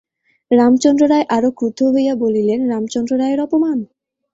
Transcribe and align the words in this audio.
রামচন্দ্র 0.51 1.03
রায় 1.09 1.25
আরো 1.29 1.49
ক্রুদ্ধ 1.51 1.79
হইয়া 1.93 2.13
বলিলেন, 2.23 2.59
রামচন্দ্র 2.69 3.11
রায়ের 3.17 3.39
অপমান! 3.39 3.77